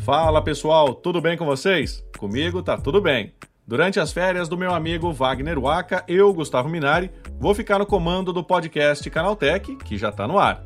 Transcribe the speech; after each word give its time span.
Fala 0.00 0.42
pessoal, 0.42 0.92
tudo 0.92 1.20
bem 1.20 1.36
com 1.36 1.46
vocês? 1.46 2.04
Comigo 2.18 2.64
tá 2.64 2.76
tudo 2.76 3.00
bem. 3.00 3.32
Durante 3.64 4.00
as 4.00 4.12
férias 4.12 4.48
do 4.48 4.58
meu 4.58 4.74
amigo 4.74 5.12
Wagner 5.12 5.60
Waka, 5.60 6.02
eu, 6.08 6.34
Gustavo 6.34 6.68
Minari, 6.68 7.12
vou 7.38 7.54
ficar 7.54 7.78
no 7.78 7.86
comando 7.86 8.32
do 8.32 8.42
podcast 8.42 9.08
Canaltech, 9.08 9.76
que 9.76 9.96
já 9.96 10.08
está 10.08 10.26
no 10.26 10.36
ar. 10.36 10.64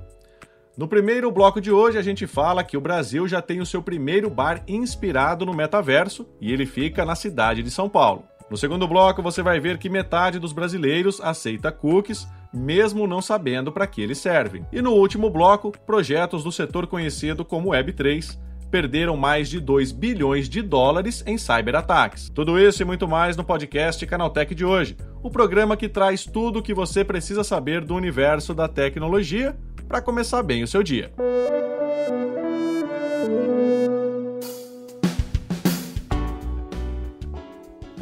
No 0.79 0.89
primeiro 0.89 1.31
bloco 1.31 1.61
de 1.61 1.71
hoje, 1.71 1.99
a 1.99 2.03
gente 2.03 2.27
fala 2.27 2.65
que 2.65 2.79
o 2.79 2.81
Brasil 2.81 3.29
já 3.29 3.43
tem 3.43 3.61
o 3.61 3.67
seu 3.67 3.83
primeiro 3.83 4.31
bar 4.31 4.65
inspirado 4.67 5.45
no 5.45 5.53
metaverso 5.53 6.27
e 6.41 6.51
ele 6.51 6.65
fica 6.65 7.05
na 7.05 7.15
cidade 7.15 7.63
de 7.63 7.71
São 7.71 7.87
Paulo. 7.87 8.25
No 8.55 8.59
segundo 8.59 8.87
bloco, 8.87 9.21
você 9.21 9.43
vai 9.43 9.59
ver 9.59 9.79
que 9.79 9.89
metade 9.89 10.39
dos 10.39 10.53
brasileiros 10.53 11.21
aceita 11.21 11.73
cookies, 11.73 12.25
mesmo 12.53 13.05
não 13.05 13.21
sabendo 13.21 13.73
para 13.73 13.85
que 13.85 14.01
eles 14.01 14.19
servem. 14.19 14.65
E 14.73 14.81
no 14.81 14.93
último 14.93 15.29
bloco, 15.29 15.73
projetos 15.85 16.45
do 16.45 16.53
setor 16.53 16.87
conhecido 16.87 17.45
como 17.45 17.71
Web3 17.71 18.39
perderam 18.71 19.17
mais 19.17 19.49
de 19.49 19.59
2 19.59 19.91
bilhões 19.91 20.49
de 20.49 20.63
dólares 20.63 21.25
em 21.27 21.37
cyberataques. 21.37 22.31
Tudo 22.31 22.57
isso 22.57 22.81
e 22.81 22.85
muito 22.85 23.09
mais 23.09 23.37
no 23.37 23.43
podcast 23.43 24.07
Canaltech 24.07 24.55
de 24.55 24.65
hoje, 24.65 24.97
o 25.21 25.29
programa 25.33 25.77
que 25.77 25.89
traz 25.89 26.25
tudo 26.25 26.61
o 26.61 26.63
que 26.63 26.73
você 26.73 27.05
precisa 27.05 27.43
saber 27.43 27.85
do 27.85 27.97
universo 27.97 28.55
da 28.55 28.69
tecnologia 28.69 29.59
para 29.89 30.01
começar 30.01 30.45
bem 30.45 30.63
o 30.63 30.69
seu 30.69 30.81
dia. 30.81 31.13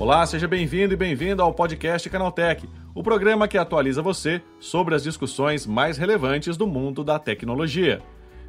Olá, 0.02 0.26
seja 0.26 0.48
bem-vindo 0.48 0.92
e 0.92 0.96
bem-vinda 0.96 1.44
ao 1.44 1.54
podcast 1.54 2.10
Canaltech, 2.10 2.68
o 2.92 3.04
programa 3.04 3.46
que 3.46 3.56
atualiza 3.56 4.02
você 4.02 4.42
sobre 4.58 4.96
as 4.96 5.04
discussões 5.04 5.64
mais 5.64 5.96
relevantes 5.96 6.56
do 6.56 6.66
mundo 6.66 7.04
da 7.04 7.20
tecnologia. 7.20 8.02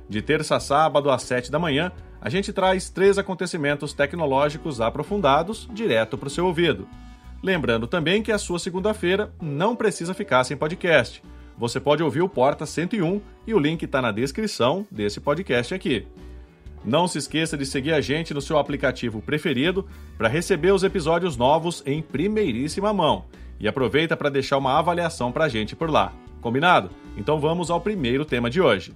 De 0.10 0.20
terça 0.20 0.56
a 0.56 0.60
sábado 0.60 1.12
às 1.12 1.22
7 1.22 1.52
da 1.52 1.60
manhã, 1.60 1.92
a 2.20 2.28
gente 2.28 2.52
traz 2.52 2.90
três 2.90 3.20
acontecimentos 3.20 3.94
tecnológicos 3.94 4.82
aprofundados 4.82 5.70
direto 5.72 6.18
para 6.18 6.26
o 6.26 6.32
seu 6.32 6.48
ouvido. 6.48 6.88
Lembrando 7.44 7.86
também 7.86 8.24
que 8.24 8.32
a 8.32 8.40
sua 8.40 8.58
segunda-feira 8.58 9.32
não 9.40 9.76
precisa 9.76 10.16
ficar 10.16 10.44
sem 10.46 10.58
podcast. 10.58 11.22
Você 11.56 11.80
pode 11.80 12.02
ouvir 12.02 12.24
o 12.24 12.30
Porta 12.30 12.66
101 12.66 13.22
e 13.46 13.54
o 13.54 13.60
link 13.60 13.84
está 13.84 14.02
na 14.02 14.12
descrição 14.12 14.88
desse 14.90 15.22
podcast 15.22 15.72
aqui. 15.72 16.08
Não 16.86 17.08
se 17.08 17.18
esqueça 17.18 17.58
de 17.58 17.66
seguir 17.66 17.94
a 17.94 18.02
gente 18.02 18.34
no 18.34 18.42
seu 18.42 18.58
aplicativo 18.58 19.22
preferido 19.22 19.88
para 20.18 20.28
receber 20.28 20.74
os 20.74 20.84
episódios 20.84 21.38
novos 21.38 21.82
em 21.86 22.02
primeiríssima 22.02 22.94
mão. 22.94 23.26
E 23.60 23.68
aproveita 23.68 24.18
para 24.18 24.30
deixar 24.30 24.58
uma 24.58 24.78
avaliação 24.78 25.32
para 25.32 25.46
a 25.46 25.50
gente 25.50 25.76
por 25.76 25.90
lá. 25.90 26.12
Combinado? 26.42 26.90
Então 27.16 27.40
vamos 27.40 27.72
ao 27.72 27.80
primeiro 27.80 28.26
tema 28.26 28.50
de 28.50 28.60
hoje. 28.60 28.94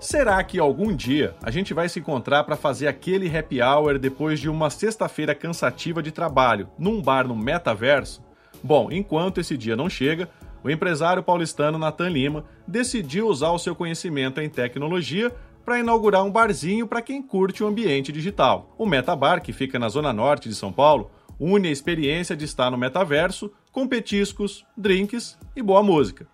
Será 0.00 0.42
que 0.42 0.58
algum 0.58 0.96
dia 0.96 1.34
a 1.42 1.50
gente 1.50 1.74
vai 1.74 1.88
se 1.88 2.00
encontrar 2.00 2.42
para 2.42 2.56
fazer 2.56 2.88
aquele 2.88 3.36
happy 3.36 3.60
hour 3.60 3.98
depois 3.98 4.40
de 4.40 4.48
uma 4.48 4.70
sexta-feira 4.70 5.34
cansativa 5.34 6.02
de 6.02 6.10
trabalho, 6.10 6.68
num 6.78 7.00
bar 7.02 7.28
no 7.28 7.36
metaverso? 7.36 8.22
Bom, 8.62 8.90
enquanto 8.90 9.38
esse 9.38 9.56
dia 9.56 9.76
não 9.76 9.88
chega, 9.88 10.28
o 10.62 10.70
empresário 10.70 11.22
paulistano 11.22 11.78
Nathan 11.78 12.08
Lima 12.08 12.44
decidiu 12.66 13.28
usar 13.28 13.50
o 13.50 13.58
seu 13.58 13.74
conhecimento 13.74 14.40
em 14.40 14.48
tecnologia 14.48 15.34
para 15.64 15.78
inaugurar 15.78 16.24
um 16.24 16.30
barzinho 16.30 16.86
para 16.86 17.02
quem 17.02 17.22
curte 17.22 17.62
o 17.62 17.66
ambiente 17.66 18.10
digital. 18.10 18.74
O 18.78 18.86
Metabar, 18.86 19.42
que 19.42 19.52
fica 19.52 19.78
na 19.78 19.88
zona 19.88 20.12
norte 20.12 20.48
de 20.48 20.54
São 20.54 20.72
Paulo, 20.72 21.10
une 21.38 21.68
a 21.68 21.70
experiência 21.70 22.36
de 22.36 22.44
estar 22.44 22.70
no 22.70 22.78
metaverso 22.78 23.52
com 23.70 23.86
petiscos, 23.86 24.64
drinks 24.76 25.38
e 25.54 25.62
boa 25.62 25.82
música. 25.82 26.26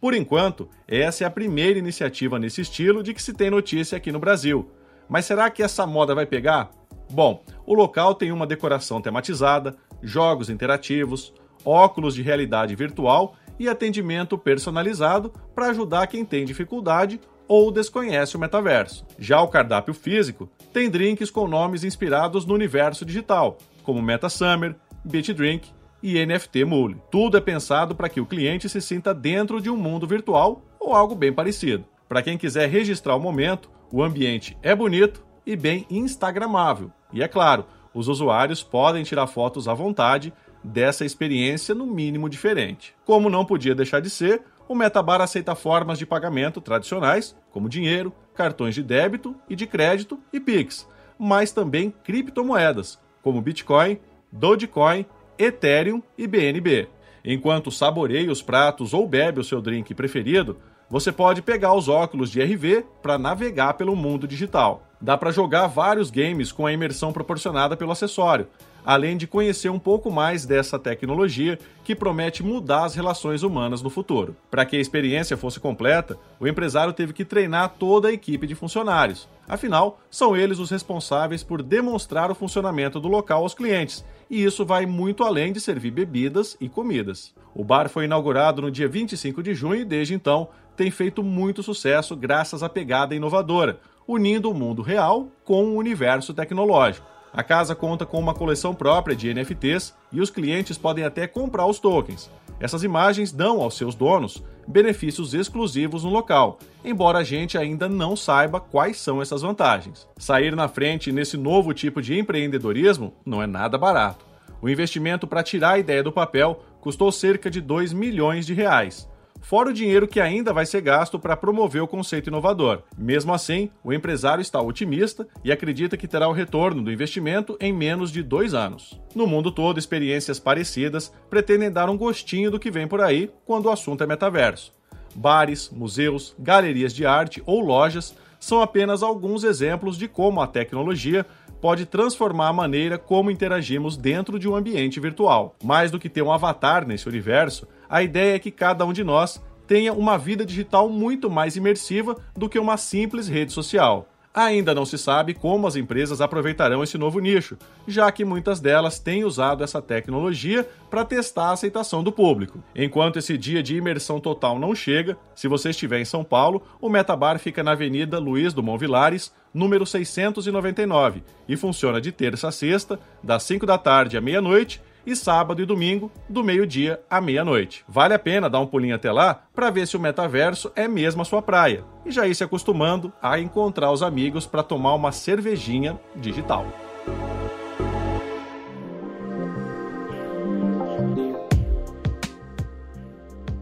Por 0.00 0.12
enquanto, 0.12 0.68
essa 0.86 1.24
é 1.24 1.26
a 1.26 1.30
primeira 1.30 1.78
iniciativa 1.78 2.38
nesse 2.38 2.60
estilo 2.60 3.02
de 3.02 3.14
que 3.14 3.22
se 3.22 3.32
tem 3.32 3.48
notícia 3.48 3.96
aqui 3.96 4.12
no 4.12 4.18
Brasil. 4.18 4.68
Mas 5.08 5.24
será 5.24 5.48
que 5.48 5.62
essa 5.62 5.86
moda 5.86 6.14
vai 6.14 6.26
pegar? 6.26 6.70
Bom, 7.10 7.42
o 7.64 7.74
local 7.74 8.14
tem 8.14 8.32
uma 8.32 8.46
decoração 8.46 9.00
tematizada, 9.00 9.76
jogos 10.02 10.50
interativos, 10.50 11.32
óculos 11.64 12.14
de 12.14 12.22
realidade 12.22 12.74
virtual 12.74 13.34
e 13.58 13.68
atendimento 13.68 14.36
personalizado 14.36 15.32
para 15.54 15.68
ajudar 15.68 16.06
quem 16.06 16.24
tem 16.24 16.44
dificuldade 16.44 17.20
ou 17.46 17.70
desconhece 17.70 18.36
o 18.36 18.40
metaverso. 18.40 19.06
Já 19.18 19.40
o 19.40 19.48
cardápio 19.48 19.94
físico 19.94 20.48
tem 20.72 20.90
drinks 20.90 21.30
com 21.30 21.46
nomes 21.46 21.84
inspirados 21.84 22.44
no 22.44 22.54
universo 22.54 23.04
digital, 23.04 23.58
como 23.82 24.02
Meta 24.02 24.28
Summer, 24.28 24.74
Beat 25.04 25.32
Drink 25.32 25.68
e 26.02 26.24
NFT 26.24 26.64
Mule. 26.64 27.00
Tudo 27.10 27.36
é 27.36 27.40
pensado 27.40 27.94
para 27.94 28.08
que 28.08 28.20
o 28.20 28.26
cliente 28.26 28.68
se 28.68 28.80
sinta 28.80 29.14
dentro 29.14 29.60
de 29.60 29.70
um 29.70 29.76
mundo 29.76 30.06
virtual 30.06 30.62
ou 30.80 30.94
algo 30.94 31.14
bem 31.14 31.32
parecido. 31.32 31.84
Para 32.08 32.22
quem 32.22 32.36
quiser 32.36 32.68
registrar 32.68 33.16
o 33.16 33.20
momento, 33.20 33.70
o 33.92 34.02
ambiente 34.02 34.56
é 34.62 34.74
bonito 34.74 35.24
e 35.46 35.56
bem 35.56 35.86
instagramável. 35.90 36.90
E 37.12 37.22
é 37.22 37.28
claro, 37.28 37.66
os 37.94 38.08
usuários 38.08 38.62
podem 38.62 39.04
tirar 39.04 39.26
fotos 39.26 39.68
à 39.68 39.74
vontade 39.74 40.32
dessa 40.64 41.04
experiência 41.04 41.74
no 41.74 41.86
mínimo 41.86 42.28
diferente. 42.28 42.94
Como 43.04 43.28
não 43.28 43.44
podia 43.44 43.74
deixar 43.74 44.00
de 44.00 44.08
ser, 44.08 44.42
o 44.66 44.74
Metabar 44.74 45.20
aceita 45.20 45.54
formas 45.54 45.98
de 45.98 46.06
pagamento 46.06 46.60
tradicionais, 46.60 47.36
como 47.50 47.68
dinheiro, 47.68 48.12
cartões 48.34 48.74
de 48.74 48.82
débito 48.82 49.36
e 49.48 49.54
de 49.54 49.66
crédito 49.66 50.18
e 50.32 50.40
Pix, 50.40 50.88
mas 51.18 51.52
também 51.52 51.92
criptomoedas, 52.02 52.98
como 53.22 53.42
Bitcoin, 53.42 53.98
Dogecoin 54.32 55.04
Ethereum 55.38 56.02
e 56.16 56.26
BNB. 56.26 56.88
Enquanto 57.24 57.70
saboreia 57.70 58.30
os 58.30 58.42
pratos 58.42 58.94
ou 58.94 59.06
bebe 59.06 59.40
o 59.40 59.44
seu 59.44 59.60
drink 59.60 59.94
preferido, 59.94 60.58
você 60.88 61.10
pode 61.10 61.42
pegar 61.42 61.74
os 61.74 61.88
óculos 61.88 62.30
de 62.30 62.42
RV 62.42 62.84
para 63.02 63.18
navegar 63.18 63.74
pelo 63.74 63.96
mundo 63.96 64.28
digital. 64.28 64.86
Dá 65.00 65.16
para 65.16 65.32
jogar 65.32 65.66
vários 65.66 66.10
games 66.10 66.52
com 66.52 66.66
a 66.66 66.72
imersão 66.72 67.12
proporcionada 67.12 67.76
pelo 67.76 67.92
acessório, 67.92 68.48
além 68.84 69.16
de 69.16 69.26
conhecer 69.26 69.70
um 69.70 69.78
pouco 69.78 70.10
mais 70.10 70.44
dessa 70.44 70.78
tecnologia 70.78 71.58
que 71.82 71.94
promete 71.94 72.42
mudar 72.42 72.84
as 72.84 72.94
relações 72.94 73.42
humanas 73.42 73.82
no 73.82 73.90
futuro. 73.90 74.36
Para 74.50 74.64
que 74.64 74.76
a 74.76 74.80
experiência 74.80 75.36
fosse 75.36 75.58
completa, 75.58 76.18
o 76.38 76.46
empresário 76.46 76.92
teve 76.92 77.12
que 77.12 77.24
treinar 77.24 77.74
toda 77.78 78.08
a 78.08 78.12
equipe 78.12 78.46
de 78.46 78.54
funcionários. 78.54 79.28
Afinal, 79.48 80.00
são 80.10 80.36
eles 80.36 80.58
os 80.58 80.70
responsáveis 80.70 81.42
por 81.42 81.62
demonstrar 81.62 82.30
o 82.30 82.34
funcionamento 82.34 82.98
do 82.98 83.08
local 83.08 83.42
aos 83.42 83.54
clientes 83.54 84.04
e 84.30 84.42
isso 84.42 84.64
vai 84.64 84.86
muito 84.86 85.22
além 85.22 85.52
de 85.52 85.60
servir 85.60 85.90
bebidas 85.90 86.56
e 86.60 86.68
comidas. 86.68 87.34
O 87.54 87.62
bar 87.62 87.88
foi 87.88 88.04
inaugurado 88.04 88.62
no 88.62 88.70
dia 88.70 88.88
25 88.88 89.42
de 89.42 89.54
junho 89.54 89.82
e 89.82 89.84
desde 89.84 90.14
então 90.14 90.48
tem 90.76 90.90
feito 90.90 91.22
muito 91.22 91.62
sucesso 91.62 92.16
graças 92.16 92.62
à 92.62 92.68
pegada 92.68 93.14
inovadora, 93.14 93.78
unindo 94.08 94.50
o 94.50 94.54
mundo 94.54 94.82
real 94.82 95.28
com 95.44 95.64
o 95.64 95.76
universo 95.76 96.34
tecnológico. 96.34 97.13
A 97.36 97.42
casa 97.42 97.74
conta 97.74 98.06
com 98.06 98.20
uma 98.20 98.32
coleção 98.32 98.72
própria 98.72 99.16
de 99.16 99.34
NFTs 99.34 99.92
e 100.12 100.20
os 100.20 100.30
clientes 100.30 100.78
podem 100.78 101.04
até 101.04 101.26
comprar 101.26 101.66
os 101.66 101.80
tokens. 101.80 102.30
Essas 102.60 102.84
imagens 102.84 103.32
dão 103.32 103.60
aos 103.60 103.76
seus 103.76 103.96
donos 103.96 104.40
benefícios 104.68 105.34
exclusivos 105.34 106.04
no 106.04 106.10
local, 106.10 106.60
embora 106.84 107.18
a 107.18 107.24
gente 107.24 107.58
ainda 107.58 107.88
não 107.88 108.14
saiba 108.14 108.60
quais 108.60 108.98
são 108.98 109.20
essas 109.20 109.42
vantagens. 109.42 110.08
Sair 110.16 110.54
na 110.54 110.68
frente 110.68 111.10
nesse 111.10 111.36
novo 111.36 111.74
tipo 111.74 112.00
de 112.00 112.16
empreendedorismo 112.16 113.12
não 113.26 113.42
é 113.42 113.48
nada 113.48 113.76
barato. 113.76 114.24
O 114.62 114.68
investimento 114.68 115.26
para 115.26 115.42
tirar 115.42 115.72
a 115.72 115.78
ideia 115.78 116.04
do 116.04 116.12
papel 116.12 116.62
custou 116.80 117.10
cerca 117.10 117.50
de 117.50 117.60
2 117.60 117.92
milhões 117.92 118.46
de 118.46 118.54
reais 118.54 119.08
fora 119.44 119.68
o 119.68 119.72
dinheiro 119.74 120.08
que 120.08 120.20
ainda 120.20 120.54
vai 120.54 120.64
ser 120.64 120.80
gasto 120.80 121.18
para 121.18 121.36
promover 121.36 121.82
o 121.82 121.86
conceito 121.86 122.28
inovador. 122.28 122.82
Mesmo 122.96 123.32
assim, 123.32 123.70
o 123.84 123.92
empresário 123.92 124.40
está 124.40 124.60
otimista 124.60 125.28
e 125.44 125.52
acredita 125.52 125.98
que 125.98 126.08
terá 126.08 126.26
o 126.26 126.32
retorno 126.32 126.82
do 126.82 126.90
investimento 126.90 127.56
em 127.60 127.70
menos 127.70 128.10
de 128.10 128.22
dois 128.22 128.54
anos. 128.54 128.98
No 129.14 129.26
mundo 129.26 129.52
todo, 129.52 129.78
experiências 129.78 130.40
parecidas 130.40 131.12
pretendem 131.28 131.70
dar 131.70 131.90
um 131.90 131.96
gostinho 131.96 132.50
do 132.50 132.58
que 132.58 132.70
vem 132.70 132.88
por 132.88 133.02
aí 133.02 133.30
quando 133.44 133.66
o 133.66 133.70
assunto 133.70 134.02
é 134.02 134.06
metaverso. 134.06 134.72
Bares, 135.14 135.68
museus, 135.70 136.34
galerias 136.38 136.94
de 136.94 137.04
arte 137.04 137.42
ou 137.44 137.60
lojas 137.60 138.16
são 138.40 138.62
apenas 138.62 139.02
alguns 139.02 139.44
exemplos 139.44 139.96
de 139.96 140.08
como 140.08 140.40
a 140.40 140.46
tecnologia 140.46 141.24
pode 141.64 141.86
transformar 141.86 142.48
a 142.48 142.52
maneira 142.52 142.98
como 142.98 143.30
interagimos 143.30 143.96
dentro 143.96 144.38
de 144.38 144.46
um 144.46 144.54
ambiente 144.54 145.00
virtual. 145.00 145.56
Mais 145.64 145.90
do 145.90 145.98
que 145.98 146.10
ter 146.10 146.20
um 146.20 146.30
avatar 146.30 146.86
nesse 146.86 147.08
universo, 147.08 147.66
a 147.88 148.02
ideia 148.02 148.34
é 148.34 148.38
que 148.38 148.50
cada 148.50 148.84
um 148.84 148.92
de 148.92 149.02
nós 149.02 149.42
tenha 149.66 149.94
uma 149.94 150.18
vida 150.18 150.44
digital 150.44 150.90
muito 150.90 151.30
mais 151.30 151.56
imersiva 151.56 152.18
do 152.36 152.50
que 152.50 152.58
uma 152.58 152.76
simples 152.76 153.28
rede 153.28 153.50
social. 153.50 154.06
Ainda 154.36 154.74
não 154.74 154.84
se 154.84 154.98
sabe 154.98 155.32
como 155.32 155.64
as 155.64 155.76
empresas 155.76 156.20
aproveitarão 156.20 156.82
esse 156.82 156.98
novo 156.98 157.20
nicho, 157.20 157.56
já 157.86 158.10
que 158.10 158.24
muitas 158.24 158.58
delas 158.58 158.98
têm 158.98 159.22
usado 159.22 159.62
essa 159.62 159.80
tecnologia 159.80 160.68
para 160.90 161.04
testar 161.04 161.50
a 161.50 161.52
aceitação 161.52 162.02
do 162.02 162.10
público. 162.10 162.58
Enquanto 162.74 163.16
esse 163.16 163.38
dia 163.38 163.62
de 163.62 163.76
imersão 163.76 164.18
total 164.18 164.58
não 164.58 164.74
chega, 164.74 165.16
se 165.36 165.46
você 165.46 165.70
estiver 165.70 166.00
em 166.00 166.04
São 166.04 166.24
Paulo, 166.24 166.62
o 166.80 166.88
Metabar 166.88 167.38
fica 167.38 167.62
na 167.62 167.72
Avenida 167.72 168.18
Luiz 168.18 168.52
Dumont 168.52 168.80
Vilares, 168.80 169.32
número 169.52 169.86
699, 169.86 171.22
e 171.48 171.56
funciona 171.56 172.00
de 172.00 172.10
terça 172.10 172.48
a 172.48 172.52
sexta, 172.52 172.98
das 173.22 173.44
5 173.44 173.64
da 173.64 173.78
tarde 173.78 174.16
à 174.16 174.20
meia-noite 174.20 174.82
e 175.06 175.14
sábado 175.14 175.60
e 175.62 175.66
domingo, 175.66 176.10
do 176.28 176.44
meio-dia 176.44 177.00
à 177.08 177.20
meia-noite. 177.20 177.84
Vale 177.88 178.14
a 178.14 178.18
pena 178.18 178.48
dar 178.48 178.60
um 178.60 178.66
pulinho 178.66 178.94
até 178.94 179.10
lá 179.12 179.44
para 179.54 179.70
ver 179.70 179.86
se 179.86 179.96
o 179.96 180.00
metaverso 180.00 180.72
é 180.74 180.88
mesmo 180.88 181.22
a 181.22 181.24
sua 181.24 181.42
praia 181.42 181.84
e 182.04 182.10
já 182.10 182.26
ir 182.26 182.34
se 182.34 182.44
acostumando 182.44 183.12
a 183.20 183.38
encontrar 183.38 183.90
os 183.90 184.02
amigos 184.02 184.46
para 184.46 184.62
tomar 184.62 184.94
uma 184.94 185.12
cervejinha 185.12 185.98
digital. 186.16 186.66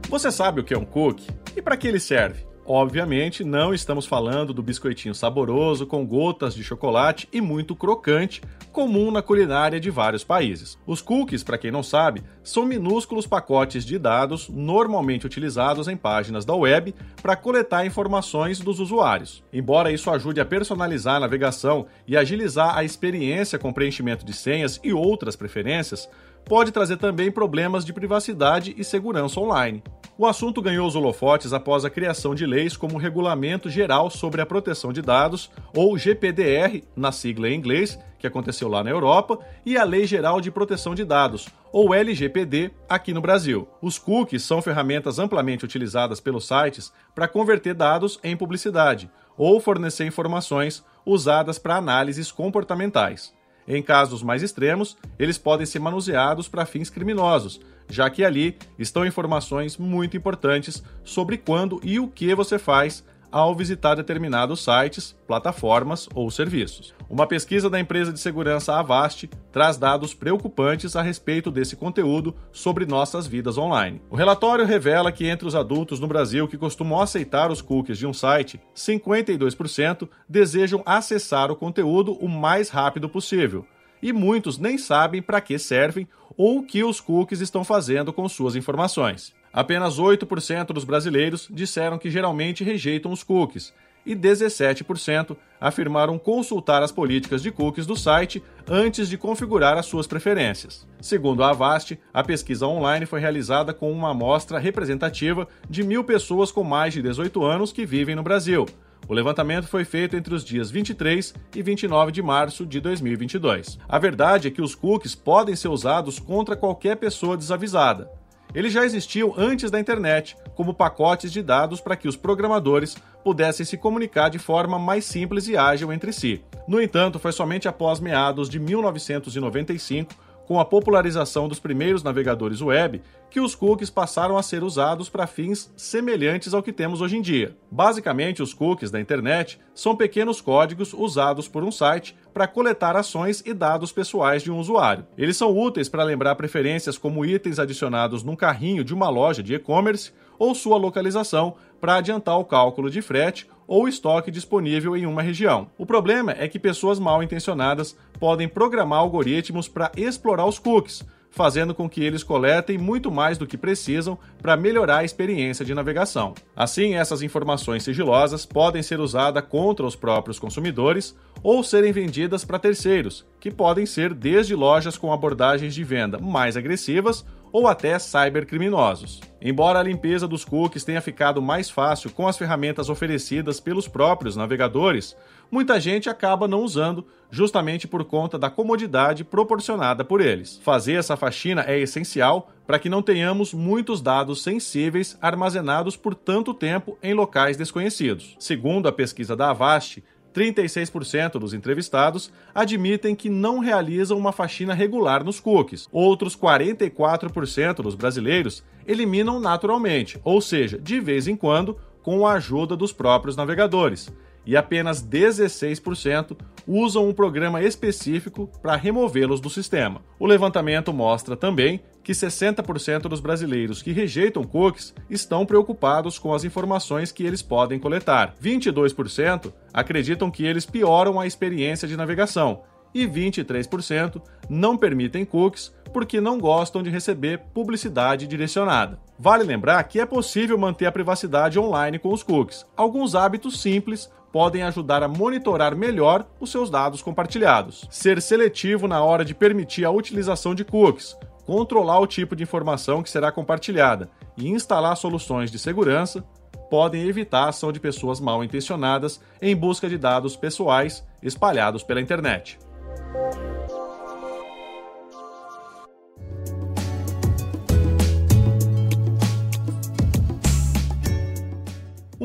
Você 0.09 0.31
sabe 0.31 0.61
o 0.61 0.65
que 0.65 0.75
é 0.75 0.79
um 0.79 0.85
cookie 0.85 1.27
e 1.57 1.63
para 1.63 1.77
que 1.77 1.89
ele 1.89 1.99
serve? 1.99 2.52
Obviamente, 2.65 3.43
não 3.43 3.75
estamos 3.75 4.07
falando 4.07 4.55
do 4.55 4.63
biscoitinho 4.63 5.15
saboroso 5.15 5.85
com 5.85 6.07
gotas 6.07 6.55
de 6.55 6.63
chocolate 6.63 7.29
e 7.33 7.41
muito 7.41 7.75
crocante, 7.75 8.41
comum 8.71 9.11
na 9.11 9.21
culinária 9.21 9.81
de 9.81 9.91
vários 9.91 10.23
países. 10.23 10.79
Os 10.87 11.03
cookies, 11.03 11.43
para 11.43 11.59
quem 11.59 11.73
não 11.73 11.83
sabe, 11.83 12.23
são 12.43 12.65
minúsculos 12.65 13.27
pacotes 13.27 13.85
de 13.85 13.99
dados 13.99 14.49
normalmente 14.49 15.27
utilizados 15.27 15.89
em 15.89 15.97
páginas 15.97 16.45
da 16.45 16.55
web 16.55 16.95
para 17.21 17.35
coletar 17.35 17.85
informações 17.85 18.61
dos 18.61 18.79
usuários. 18.79 19.43
Embora 19.53 19.91
isso 19.91 20.09
ajude 20.09 20.41
a 20.41 20.45
personalizar 20.45 21.17
a 21.17 21.21
navegação 21.21 21.87
e 22.07 22.17
agilizar 22.17 22.79
a 22.79 22.85
experiência 22.85 23.59
com 23.59 23.73
preenchimento 23.73 24.25
de 24.25 24.33
senhas 24.33 24.79
e 24.85 24.93
outras 24.93 25.35
preferências, 25.35 26.09
pode 26.45 26.73
trazer 26.73 26.97
também 26.97 27.31
problemas 27.31 27.85
de 27.85 27.93
privacidade 27.93 28.75
e 28.77 28.85
segurança 28.85 29.41
online. 29.41 29.83
O 30.19 30.27
assunto 30.27 30.61
ganhou 30.61 30.87
os 30.87 30.95
holofotes 30.95 31.53
após 31.53 31.85
a 31.85 31.91
criação 31.91 32.35
de 32.35 32.45
leis 32.45 32.77
como 32.77 32.97
o 32.97 32.99
Regulamento 32.99 33.71
Geral 33.71 34.11
sobre 34.11 34.43
a 34.43 34.47
Proteção 34.47 34.93
de 34.93 35.01
Dados, 35.01 35.51
ou 35.75 35.97
GPDR, 35.97 36.83
na 36.95 37.11
sigla 37.11 37.49
em 37.49 37.57
inglês, 37.57 37.99
que 38.19 38.27
aconteceu 38.27 38.69
lá 38.69 38.85
na 38.85 38.91
Europa, 38.91 39.39
e 39.65 39.77
a 39.77 39.85
Lei 39.85 40.07
Geral 40.07 40.41
de 40.41 40.51
Proteção 40.51 40.95
de 40.95 41.05
Dados, 41.05 41.49
ou 41.73 41.95
LGPD, 41.95 42.71
aqui 42.89 43.13
no 43.13 43.21
Brasil. 43.21 43.67
Os 43.81 43.99
cookies 43.99 44.45
são 44.45 44.63
ferramentas 44.63 45.19
amplamente 45.19 45.65
utilizadas 45.65 46.21
pelos 46.21 46.47
sites 46.47 46.93
para 47.15 47.27
converter 47.27 47.75
dados 47.75 48.21
em 48.23 48.37
publicidade 48.37 49.11
ou 49.37 49.59
fornecer 49.61 50.07
informações 50.07 50.85
usadas 51.05 51.59
para 51.59 51.77
análises 51.77 52.31
comportamentais. 52.31 53.33
Em 53.67 53.83
casos 53.83 54.23
mais 54.23 54.43
extremos, 54.43 54.97
eles 55.19 55.39
podem 55.39 55.67
ser 55.67 55.79
manuseados 55.79 56.49
para 56.49 56.67
fins 56.67 56.91
criminosos, 56.91 57.61
já 57.89 58.09
que 58.11 58.25
ali 58.25 58.57
estão 58.79 59.07
informações 59.07 59.77
muito 59.77 60.17
importantes 60.17 60.83
sobre 61.05 61.37
quando 61.37 61.81
e 61.83 62.01
o 62.01 62.09
que 62.09 62.35
você 62.35 62.59
faz 62.59 63.05
ao 63.33 63.55
visitar 63.55 63.95
determinados 63.95 64.63
sites, 64.63 65.17
plataformas 65.27 66.09
ou 66.15 66.31
serviços. 66.31 66.95
Uma 67.09 67.27
pesquisa 67.27 67.71
da 67.71 67.81
empresa 67.81 68.13
de 68.13 68.21
segurança 68.21 68.75
Avast 68.75 69.29
traz 69.51 69.79
dados 69.79 70.13
preocupantes 70.13 70.95
a 70.95 71.03
respeito 71.03 71.51
desse 71.51 71.75
conteúdo 71.75 72.35
sobre 72.53 72.85
nossas 72.85 73.27
vidas 73.27 73.57
online. 73.57 74.03
O 74.11 74.17
relatório 74.17 74.67
revela 74.67 75.11
que 75.11 75.27
entre 75.27 75.49
os 75.49 75.55
adultos 75.55 75.99
no 75.99 76.07
Brasil 76.07 76.47
que 76.47 76.59
costumam 76.59 77.01
aceitar 77.01 77.51
os 77.51 77.63
cookies 77.63 77.99
de 77.99 78.07
um 78.07 78.13
site, 78.13 78.61
52% 78.77 80.09
desejam 80.29 80.83
acessar 80.85 81.51
o 81.51 81.57
conteúdo 81.57 82.13
o 82.13 82.29
mais 82.29 82.69
rápido 82.69 83.09
possível. 83.09 83.67
E 84.03 84.13
muitos 84.13 84.59
nem 84.59 84.77
sabem 84.77 85.23
para 85.23 85.41
que 85.41 85.59
servem 85.59 86.07
ou 86.37 86.59
o 86.59 86.67
que 86.67 86.83
os 86.85 87.01
cookies 87.01 87.41
estão 87.41 87.65
fazendo 87.65 88.13
com 88.13 88.29
suas 88.29 88.57
informações. 88.57 89.33
Apenas 89.53 89.99
8% 89.99 90.67
dos 90.67 90.85
brasileiros 90.85 91.47
disseram 91.51 91.99
que 91.99 92.11
geralmente 92.11 92.65
rejeitam 92.65 93.13
os 93.13 93.23
cookies 93.23 93.73
e 94.05 94.17
17% 94.17 95.37
afirmaram 95.61 96.19
consultar 96.19 96.83
as 96.83 96.91
políticas 96.91 97.43
de 97.43 97.51
cookies 97.51 97.87
do 97.87 97.97
site 97.97 98.43
antes 98.69 99.09
de 99.09 99.17
configurar 99.17 99.79
as 99.79 99.87
suas 99.87 100.07
preferências. 100.07 100.87
Segundo 101.01 101.45
a 101.45 101.51
Avast, 101.51 101.99
a 102.13 102.23
pesquisa 102.23 102.67
online 102.67 103.07
foi 103.07 103.21
realizada 103.21 103.73
com 103.73 103.93
uma 103.93 104.11
amostra 104.11 104.59
representativa 104.59 105.47
de 105.69 105.83
mil 105.83 106.03
pessoas 106.03 106.51
com 106.51 106.65
mais 106.65 106.95
de 106.95 107.03
18 107.03 107.45
anos 107.45 107.73
que 107.73 107.87
vivem 107.87 108.17
no 108.17 108.23
Brasil. 108.23 108.67
O 109.09 109.15
levantamento 109.15 109.67
foi 109.67 109.85
feito 109.85 110.17
entre 110.17 110.35
os 110.35 110.45
dias 110.45 110.71
23 110.71 111.35
e 111.55 111.63
29 111.63 112.13
de 112.13 112.23
março 112.23 112.65
de 112.65 112.81
2022. 112.81 113.79
A 113.89 113.99
verdade 113.99 114.49
é 114.49 114.51
que 114.51 114.63
os 114.63 114.75
cookies 114.75 115.15
podem 115.15 115.57
ser 115.57 115.69
usados 115.69 116.19
contra 116.19 116.57
qualquer 116.57 116.97
pessoa 116.97 117.37
desavisada. 117.37 118.22
Eles 118.55 118.73
já 118.73 118.85
existiam 118.85 119.33
antes 119.37 119.71
da 119.71 119.81
internet, 119.81 120.37
como 120.55 120.75
pacotes 120.75 121.33
de 121.33 121.43
dados 121.43 121.81
para 121.81 121.97
que 121.97 122.07
os 122.07 122.17
programadores 122.17 122.97
pudessem 123.25 123.65
se 123.65 123.77
comunicar 123.77 124.29
de 124.29 124.39
forma 124.39 124.79
mais 124.79 125.05
simples 125.05 125.49
e 125.49 125.57
ágil 125.57 125.93
entre 125.93 126.13
si. 126.13 126.43
No 126.69 126.81
entanto, 126.81 127.19
foi 127.19 127.33
somente 127.33 127.67
após 127.67 127.99
meados 127.99 128.49
de 128.49 128.59
1995 128.59 130.15
com 130.47 130.59
a 130.61 130.65
popularização 130.65 131.49
dos 131.49 131.61
primeiros 131.61 132.03
navegadores 132.03 132.61
web, 132.61 133.01
que 133.31 133.41
os 133.41 133.55
cookies 133.55 133.89
passaram 133.89 134.37
a 134.37 134.43
ser 134.43 134.63
usados 134.63 135.09
para 135.09 135.27
fins 135.27 135.73
semelhantes 135.77 136.53
ao 136.53 136.63
que 136.63 136.73
temos 136.73 137.01
hoje 137.01 137.17
em 137.17 137.23
dia. 137.23 137.57
Basicamente, 137.71 138.43
os 138.43 138.53
cookies 138.53 138.91
da 138.91 139.01
internet 139.01 139.59
são 139.75 139.97
pequenos 139.97 140.41
códigos 140.41 140.93
usados 140.93 141.49
por 141.49 141.65
um 141.65 141.73
site 141.73 142.15
para 142.35 142.47
coletar 142.47 142.97
ações 142.97 143.43
e 143.47 143.55
dados 143.55 143.93
pessoais 143.93 144.43
de 144.43 144.51
um 144.51 144.59
usuário. 144.59 145.07
Eles 145.17 145.37
são 145.37 145.57
úteis 145.57 145.89
para 145.89 146.05
lembrar 146.05 146.35
preferências 146.35 146.99
como 146.99 147.25
itens 147.25 147.59
adicionados 147.59 148.23
num 148.23 148.37
carrinho 148.37 148.85
de 148.85 148.93
uma 148.93 149.09
loja 149.09 149.43
de 149.43 149.55
e-commerce 149.55 150.13
ou 150.39 150.55
sua 150.55 150.77
localização 150.77 151.55
para 151.83 151.97
adiantar 151.97 152.39
o 152.39 152.45
cálculo 152.45 152.89
de 152.89 153.03
frete 153.03 153.49
ou 153.67 153.89
estoque 153.89 154.31
disponível 154.31 154.97
em 154.97 155.05
uma 155.05 155.21
região. 155.21 155.67
O 155.77 155.85
problema 155.85 156.33
é 156.39 156.47
que 156.47 156.57
pessoas 156.57 157.01
mal 157.01 157.25
intencionadas 157.25 157.97
podem 158.21 158.47
programar 158.47 159.01
algoritmos 159.01 159.67
para 159.67 159.91
explorar 159.97 160.47
os 160.47 160.61
cookies, 160.61 161.03
fazendo 161.29 161.75
com 161.75 161.91
que 161.91 162.05
eles 162.05 162.23
coletem 162.23 162.79
muito 162.79 163.11
mais 163.11 163.37
do 163.37 163.49
que 163.49 163.59
precisam 163.59 164.17
para 164.41 164.57
melhorar 164.57 164.99
a 164.99 165.05
experiência 165.05 165.65
de 165.65 165.75
navegação. 165.75 166.35
Assim, 166.55 166.95
essas 166.95 167.21
informações 167.21 167.83
sigilosas 167.83 168.47
podem 168.47 168.81
ser 168.81 169.01
usadas 169.01 169.45
contra 169.49 169.85
os 169.85 169.97
próprios 169.97 170.39
consumidores 170.39 171.17
ou 171.43 171.65
serem 171.65 171.91
vendidas 171.91 172.45
para 172.45 172.61
terceiros, 172.61 173.27
que 173.41 173.51
podem 173.51 173.87
ser 173.87 174.15
desde 174.15 174.55
lojas 174.55 174.97
com 174.97 175.13
abordagens 175.13 175.75
de 175.75 175.83
venda 175.83 176.17
mais 176.17 176.57
agressivas 176.57 177.25
ou 177.53 177.69
até 177.69 177.99
cybercriminosos. 177.99 179.21
Embora 179.41 179.81
a 179.81 179.83
limpeza 179.83 180.27
dos 180.27 180.45
cookies 180.45 180.85
tenha 180.85 181.01
ficado 181.01 181.43
mais 181.43 181.69
fácil 181.69 182.11
com 182.11 182.27
as 182.27 182.39
ferramentas 182.39 182.89
oferecidas 182.89 183.61
pelos 183.61 183.87
próprios 183.87 184.37
navegadores, 184.37 185.17
muita 185.51 185.79
gente 185.81 186.09
acaba 186.09 186.49
não 186.49 186.63
usando, 186.63 187.05
justamente 187.31 187.87
por 187.87 188.05
conta 188.05 188.39
da 188.39 188.49
comodidade 188.49 189.25
proporcionada 189.25 190.05
por 190.05 190.21
eles. 190.21 190.59
Fazer 190.63 190.95
essa 190.95 191.17
faxina 191.17 191.65
é 191.67 191.79
essencial 191.79 192.51
para 192.67 192.79
que 192.79 192.89
não 192.89 193.03
tenhamos 193.03 193.53
muitos 193.53 194.01
dados 194.01 194.43
sensíveis 194.43 195.19
armazenados 195.21 195.97
por 195.97 196.15
tanto 196.15 196.55
tempo 196.55 196.97
em 197.03 197.13
locais 197.13 197.57
desconhecidos. 197.57 198.37
Segundo 198.39 198.89
a 198.89 198.93
pesquisa 198.93 199.37
da 199.37 199.51
Avast, 199.51 200.03
36% 200.33 201.33
dos 201.39 201.55
entrevistados 201.55 202.33
admitem 202.55 203.15
que 203.15 203.29
não 203.29 203.59
realizam 203.59 204.17
uma 204.19 204.33
faxina 204.33 204.75
regular 204.75 205.23
nos 205.23 205.39
cookies. 205.39 205.89
Outros 205.93 206.37
44% 206.37 207.77
dos 207.77 207.95
brasileiros 207.95 208.65
eliminam 208.87 209.39
naturalmente, 209.39 210.19
ou 210.25 210.41
seja, 210.41 210.79
de 210.79 210.99
vez 211.01 211.29
em 211.29 211.37
quando, 211.37 211.77
com 212.03 212.27
a 212.27 212.33
ajuda 212.33 212.77
dos 212.77 212.93
próprios 212.93 213.37
navegadores. 213.37 214.11
E 214.45 214.57
apenas 214.57 215.03
16% 215.03 216.37
usam 216.67 217.09
um 217.09 217.13
programa 217.13 217.63
específico 217.63 218.51
para 218.61 218.77
removê-los 218.77 219.41
do 219.41 219.51
sistema. 219.51 220.03
O 220.19 220.27
levantamento 220.27 220.93
mostra 220.93 221.37
também 221.37 221.81
que 222.03 222.13
60% 222.13 223.03
dos 223.03 223.21
brasileiros 223.21 223.83
que 223.83 223.93
rejeitam 223.93 224.43
cookies 224.43 224.95
estão 225.09 225.47
preocupados 225.47 226.19
com 226.19 226.35
as 226.35 226.45
informações 226.45 227.13
que 227.13 227.25
eles 227.25 227.43
podem 227.43 227.79
coletar. 227.79 228.35
22% 228.43 229.53
acreditam 229.73 230.31
que 230.31 230.45
eles 230.45 230.67
pioram 230.67 231.21
a 231.21 231.27
experiência 231.27 231.87
de 231.87 231.97
navegação 231.97 232.63
e 232.95 233.07
23% 233.07 234.21
não 234.49 234.77
permitem 234.77 235.25
cookies 235.25 235.73
porque 235.93 236.21
não 236.21 236.39
gostam 236.39 236.83
de 236.83 236.91
receber 236.91 237.39
publicidade 237.55 238.27
direcionada. 238.27 238.99
Vale 239.19 239.45
lembrar 239.45 239.83
que 239.85 240.01
é 240.01 240.07
possível 240.07 240.59
manter 240.59 240.87
a 240.87 240.93
privacidade 240.93 241.59
online 241.59 241.99
com 241.99 242.13
os 242.13 242.23
cookies. 242.23 242.67
Alguns 242.77 243.15
hábitos 243.15 243.61
simples 243.61 244.11
podem 244.33 244.63
ajudar 244.63 245.03
a 245.03 245.09
monitorar 245.09 245.77
melhor 245.77 246.27
os 246.41 246.51
seus 246.51 246.71
dados 246.71 247.03
compartilhados. 247.03 247.87
Ser 247.91 248.21
seletivo 248.23 248.89
na 248.89 249.05
hora 249.05 249.25
de 249.25 249.35
permitir 249.35 249.85
a 249.85 249.91
utilização 249.91 250.55
de 250.55 250.65
cookies, 250.65 251.17
controlar 251.45 252.01
o 252.01 252.07
tipo 252.07 252.35
de 252.35 252.43
informação 252.43 253.03
que 253.03 253.11
será 253.11 253.31
compartilhada 253.31 254.09
e 254.37 254.49
instalar 254.49 254.97
soluções 254.97 255.51
de 255.51 255.59
segurança 255.59 256.25
podem 256.71 257.07
evitar 257.07 257.45
a 257.45 257.49
ação 257.51 257.71
de 257.71 257.79
pessoas 257.79 258.19
mal 258.19 258.43
intencionadas 258.43 259.21
em 259.43 259.55
busca 259.55 259.91
de 259.91 259.99
dados 259.99 260.35
pessoais 260.37 261.07
espalhados 261.23 261.83
pela 261.83 262.01
internet. 262.01 262.59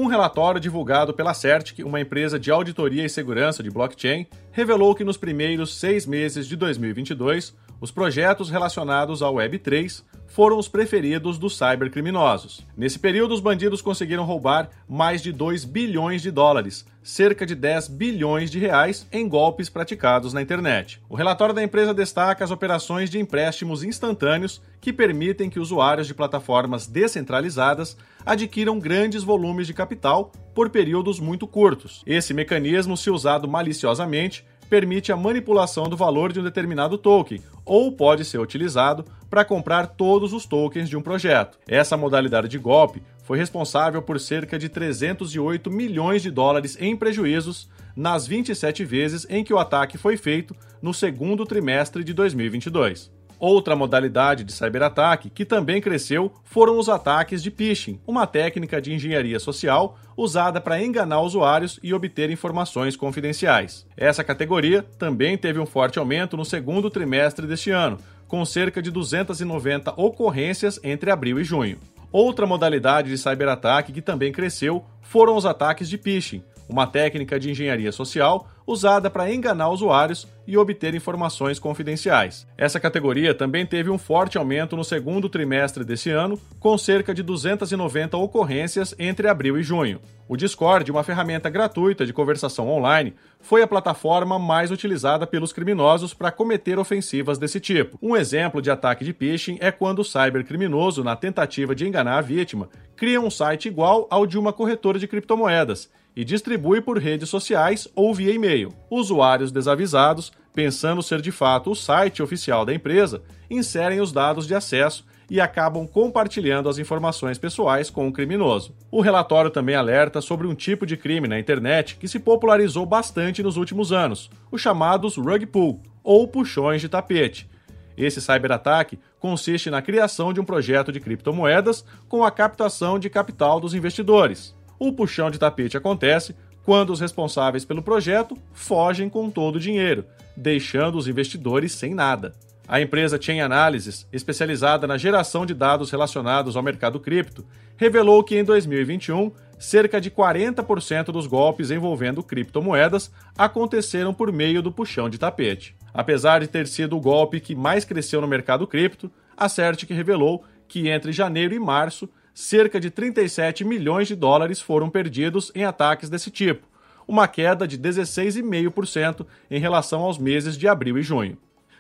Um 0.08 0.10
relatório 0.10 0.62
divulgado 0.62 1.14
pela 1.14 1.34
Certic, 1.34 1.86
uma 1.86 2.00
empresa 2.00 2.40
de 2.40 2.50
auditoria 2.50 3.04
e 3.04 3.10
segurança 3.10 3.62
de 3.62 3.70
blockchain, 3.70 4.26
revelou 4.54 4.96
que 4.96 5.04
nos 5.04 5.18
primeiros 5.18 5.78
seis 5.78 6.06
meses 6.06 6.48
de 6.48 6.56
2022, 6.56 7.54
os 7.82 7.92
projetos 7.92 8.50
relacionados 8.50 9.22
ao 9.22 9.36
Web3 9.36 10.06
foram 10.26 10.58
os 10.58 10.70
preferidos 10.70 11.38
dos 11.38 11.58
cybercriminosos. 11.58 12.66
Nesse 12.78 12.98
período, 12.98 13.34
os 13.34 13.42
bandidos 13.42 13.82
conseguiram 13.82 14.24
roubar 14.24 14.70
mais 14.88 15.22
de 15.22 15.34
2 15.34 15.66
bilhões 15.66 16.22
de 16.22 16.32
dólares, 16.32 16.86
cerca 17.08 17.46
de 17.46 17.56
10 17.56 17.88
bilhões 17.88 18.52
de 18.52 18.60
reais, 18.60 19.08
em 19.14 19.30
golpes 19.30 19.70
praticados 19.70 20.34
na 20.34 20.42
internet. 20.42 21.02
O 21.08 21.16
relatório 21.16 21.56
da 21.56 21.64
empresa 21.64 21.94
destaca 21.94 22.44
as 22.44 22.52
operações 22.52 23.10
de 23.10 23.18
empréstimos 23.18 23.82
instantâneos 23.82 24.62
que 24.82 24.92
permitem 24.92 25.50
que 25.50 25.58
usuários 25.58 26.06
de 26.06 26.14
plataformas 26.14 26.86
descentralizadas 26.86 27.96
adquiram 28.26 28.78
grandes 28.78 29.24
volumes 29.24 29.68
de 29.68 29.74
capital 29.74 30.34
por 30.54 30.70
períodos 30.70 31.18
muito 31.18 31.48
curtos. 31.48 32.04
Esse 32.06 32.34
mecanismo, 32.34 32.98
se 32.98 33.10
usado 33.10 33.48
maliciosamente, 33.48 34.46
permite 34.70 35.10
a 35.10 35.16
manipulação 35.16 35.88
do 35.88 35.96
valor 35.96 36.34
de 36.34 36.42
um 36.42 36.44
determinado 36.44 36.98
token, 36.98 37.42
ou 37.68 37.92
pode 37.92 38.24
ser 38.24 38.40
utilizado 38.40 39.06
para 39.30 39.44
comprar 39.44 39.88
todos 39.88 40.32
os 40.32 40.46
tokens 40.46 40.90
de 40.90 40.96
um 40.96 41.02
projeto. 41.02 41.60
Essa 41.68 41.98
modalidade 41.98 42.48
de 42.48 42.58
golpe 42.58 43.04
foi 43.24 43.38
responsável 43.38 44.02
por 44.02 44.20
cerca 44.20 44.58
de 44.58 44.70
308 44.70 45.70
milhões 45.70 46.22
de 46.22 46.32
dólares 46.32 46.78
em 46.80 46.96
prejuízos 46.96 47.70
nas 47.96 48.26
27 48.26 48.86
vezes 48.86 49.28
em 49.30 49.44
que 49.44 49.54
o 49.54 49.60
ataque 49.60 49.98
foi 49.98 50.16
feito 50.16 50.56
no 50.82 50.94
segundo 50.94 51.46
trimestre 51.46 52.04
de 52.04 52.14
2022. 52.14 53.17
Outra 53.40 53.76
modalidade 53.76 54.44
de 54.44 54.52
cyberataque 54.52 55.30
que 55.30 55.46
também 55.46 55.80
cresceu 55.80 56.32
foram 56.44 56.80
os 56.80 56.90
ataques 56.90 57.44
de 57.44 57.52
phishing, 57.52 58.00
uma 58.08 58.26
técnica 58.26 58.82
de 58.82 58.92
engenharia 58.92 59.40
social 59.40 59.98
usada 60.16 60.60
para 60.60 60.82
enganar 60.84 61.22
usuários 61.22 61.80
e 61.84 61.94
obter 61.94 62.32
informações 62.32 62.96
confidenciais. 62.96 63.86
Essa 63.96 64.24
categoria 64.24 64.82
também 64.98 65.38
teve 65.38 65.60
um 65.60 65.68
forte 65.68 66.00
aumento 66.00 66.36
no 66.36 66.44
segundo 66.44 66.90
trimestre 66.90 67.46
deste 67.46 67.70
ano, 67.70 68.00
com 68.28 68.44
cerca 68.44 68.82
de 68.82 68.90
290 68.90 69.94
ocorrências 69.96 70.80
entre 70.84 71.12
abril 71.12 71.40
e 71.40 71.44
junho. 71.44 71.78
Outra 72.12 72.48
modalidade 72.48 73.10
de 73.10 73.18
cyberataque 73.18 73.94
que 73.94 74.02
também 74.02 74.32
cresceu 74.32 74.84
foram 75.02 75.36
os 75.36 75.46
ataques 75.46 75.88
de 75.88 75.98
phishing, 75.98 76.44
uma 76.70 76.88
técnica 76.88 77.40
de 77.40 77.52
engenharia 77.52 77.92
social 77.92 78.48
usada 78.66 79.10
para 79.10 79.34
enganar 79.34 79.70
usuários 79.70 80.28
e 80.46 80.58
obter 80.58 80.94
informações 80.94 81.58
confidenciais. 81.58 82.46
Essa 82.58 82.80
categoria 82.80 83.34
também 83.34 83.66
teve 83.66 83.90
um 83.90 83.98
forte 83.98 84.38
aumento 84.38 84.76
no 84.76 84.84
segundo 84.84 85.30
trimestre 85.30 85.86
desse 85.86 86.10
ano, 86.10 86.38
com 86.60 86.78
cerca 86.78 87.14
de 87.14 87.24
290 87.24 88.18
ocorrências 88.18 88.94
entre 89.00 89.30
abril 89.30 89.58
e 89.58 89.64
junho. 89.64 90.02
O 90.28 90.36
Discord, 90.36 90.92
uma 90.92 91.04
ferramenta 91.04 91.50
gratuita 91.50 92.06
de 92.06 92.12
conversação 92.12 92.68
online, 92.70 93.14
foi 93.40 93.62
a 93.62 93.68
plataforma 93.68 94.38
mais 94.38 94.70
utilizada 94.70 95.26
pelos 95.26 95.54
criminosos 95.54 96.14
para 96.14 96.32
cometer 96.32 96.78
ofensivas 96.78 97.38
desse 97.38 97.62
tipo. 97.62 97.98
Um 98.02 98.18
exemplo 98.18 98.62
de 98.62 98.70
ataque 98.70 99.06
de 99.06 99.14
phishing 99.14 99.58
é 99.62 99.72
quando 99.72 100.00
o 100.00 100.04
cybercriminoso, 100.04 101.02
na 101.04 101.16
tentativa 101.16 101.74
de 101.74 101.88
enganar 101.88 102.18
a 102.18 102.22
vítima, 102.22 102.68
cria 102.98 103.22
um 103.22 103.30
site 103.30 103.70
igual 103.70 104.06
ao 104.10 104.28
de 104.28 104.38
uma 104.38 104.52
corretora 104.52 105.00
de 105.00 105.08
criptomoedas 105.08 105.90
e 106.18 106.26
distribui 106.26 106.82
por 106.82 106.98
redes 106.98 107.30
sociais 107.30 107.88
ou 107.96 108.12
via 108.12 108.34
e-mail. 108.34 108.74
Usuários 108.90 109.52
desavisados, 109.52 110.32
pensando 110.52 111.04
ser 111.04 111.22
de 111.22 111.32
fato 111.32 111.70
o 111.70 111.76
site 111.76 112.24
oficial 112.24 112.66
da 112.66 112.74
empresa, 112.74 113.22
inserem 113.52 114.02
os 114.02 114.12
dados 114.12 114.48
de 114.48 114.56
acesso 114.56 115.06
e 115.30 115.40
acabam 115.40 115.86
compartilhando 115.86 116.70
as 116.70 116.80
informações 116.80 117.38
pessoais 117.38 117.92
com 117.92 118.08
o 118.08 118.12
criminoso. 118.12 118.74
O 118.90 119.00
relatório 119.00 119.52
também 119.52 119.76
alerta 119.76 120.20
sobre 120.20 120.48
um 120.48 120.56
tipo 120.56 120.88
de 120.88 120.98
crime 120.98 121.28
na 121.28 121.38
internet 121.38 121.98
que 121.98 122.08
se 122.08 122.18
popularizou 122.18 122.84
bastante 122.84 123.44
nos 123.44 123.56
últimos 123.56 123.92
anos, 123.92 124.32
os 124.50 124.60
chamados 124.60 125.18
rug 125.18 125.46
pull, 125.46 125.84
ou 126.04 126.28
puxões 126.28 126.82
de 126.82 126.90
tapete. 126.90 127.48
Esse 127.96 128.20
cyberataque 128.20 128.98
consiste 129.20 129.70
na 129.70 129.84
criação 129.84 130.34
de 130.34 130.40
um 130.40 130.46
projeto 130.46 130.92
de 130.92 131.00
criptomoedas 131.00 131.86
com 132.10 132.24
a 132.24 132.32
captação 132.32 132.98
de 132.98 133.08
capital 133.08 133.60
dos 133.60 133.76
investidores. 133.76 134.57
O 134.80 134.94
puxão 134.94 135.32
de 135.32 135.40
tapete 135.40 135.78
acontece 135.78 136.36
quando 136.64 136.92
os 136.92 137.00
responsáveis 137.00 137.64
pelo 137.64 137.82
projeto 137.82 138.38
fogem 138.54 139.10
com 139.10 139.30
todo 139.30 139.56
o 139.56 139.60
dinheiro, 139.60 140.06
deixando 140.36 140.98
os 140.98 141.08
investidores 141.08 141.72
sem 141.72 141.96
nada. 141.96 142.34
A 142.68 142.82
empresa 142.82 143.20
Chain 143.20 143.40
Analysis, 143.40 144.06
especializada 144.12 144.86
na 144.86 144.98
geração 144.98 145.46
de 145.46 145.54
dados 145.54 145.90
relacionados 145.90 146.58
ao 146.58 146.62
mercado 146.62 147.00
cripto, 147.00 147.46
revelou 147.78 148.22
que 148.22 148.38
em 148.38 148.44
2021, 148.44 149.32
cerca 149.58 150.02
de 150.02 150.12
40% 150.12 151.06
dos 151.06 151.26
golpes 151.26 151.72
envolvendo 151.72 152.22
criptomoedas 152.22 153.10
aconteceram 153.38 154.14
por 154.14 154.32
meio 154.34 154.62
do 154.62 154.72
puxão 154.72 155.10
de 155.10 155.18
tapete. 155.18 155.74
Apesar 155.94 156.42
de 156.42 156.48
ter 156.48 156.68
sido 156.68 156.98
o 156.98 157.02
golpe 157.02 157.40
que 157.40 157.56
mais 157.56 157.86
cresceu 157.86 158.20
no 158.20 158.28
mercado 158.28 158.68
cripto, 158.68 159.10
a 159.38 159.48
Certic 159.48 159.90
revelou 159.92 160.44
que 160.68 160.90
entre 160.90 161.14
janeiro 161.14 161.56
e 161.56 161.60
março 161.60 162.10
cerca 162.38 162.80
de 162.80 162.92
37 162.92 163.66
milhões 163.66 164.08
de 164.08 164.16
dólares 164.16 164.62
foram 164.62 164.92
perdidos 164.92 165.52
em 165.56 165.64
ataques 165.64 166.08
desse 166.08 166.30
tipo, 166.30 166.68
uma 167.08 167.28
queda 167.28 167.68
de 167.68 167.80
16,5% 167.80 169.26
em 169.50 169.60
relação 169.60 170.02
aos 170.02 170.20
meses 170.20 170.56
de 170.56 170.68
abril 170.68 171.00
e 171.00 171.02
junho. 171.02 171.36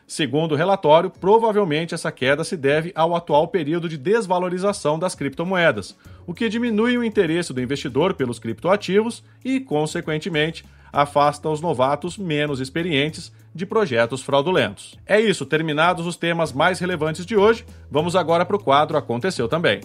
Segundo 0.07 0.53
o 0.53 0.55
relatório, 0.55 1.11
provavelmente 1.11 1.93
essa 1.93 2.11
queda 2.11 2.43
se 2.43 2.57
deve 2.57 2.91
ao 2.95 3.15
atual 3.15 3.47
período 3.49 3.87
de 3.87 3.99
desvalorização 3.99 4.97
das 4.97 5.13
criptomoedas, 5.13 5.95
o 6.25 6.33
que 6.33 6.49
diminui 6.49 6.97
o 6.97 7.03
interesse 7.03 7.53
do 7.53 7.61
investidor 7.61 8.15
pelos 8.15 8.39
criptoativos 8.39 9.23
e, 9.45 9.59
consequentemente, 9.59 10.65
afasta 10.91 11.47
os 11.49 11.61
novatos 11.61 12.17
menos 12.17 12.59
experientes 12.59 13.31
de 13.53 13.63
projetos 13.63 14.23
fraudulentos. 14.23 14.97
É 15.05 15.19
isso, 15.21 15.45
terminados 15.45 16.07
os 16.07 16.17
temas 16.17 16.51
mais 16.51 16.79
relevantes 16.79 17.27
de 17.27 17.37
hoje, 17.37 17.63
vamos 17.91 18.15
agora 18.15 18.43
para 18.43 18.55
o 18.55 18.63
quadro 18.63 18.97
Aconteceu 18.97 19.47
Também. 19.47 19.81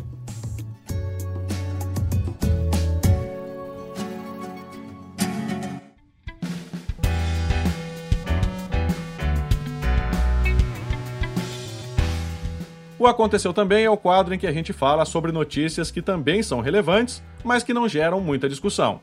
O 13.03 13.07
Aconteceu 13.09 13.53
Também 13.53 13.85
é 13.85 13.91
o 13.91 13.97
quadro 13.97 14.33
em 14.33 14.39
que 14.39 14.47
a 14.47 14.53
gente 14.53 14.73
fala 14.73 15.05
sobre 15.05 15.33
notícias 15.33 15.91
que 15.91 16.01
também 16.01 16.41
são 16.41 16.61
relevantes, 16.61 17.21
mas 17.43 17.65
que 17.65 17.75
não 17.75 17.89
geram 17.89 18.21
muita 18.21 18.49
discussão. 18.49 19.01